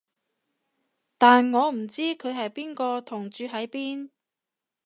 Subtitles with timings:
[1.19, 4.09] 但我唔知佢係邊個同住喺邊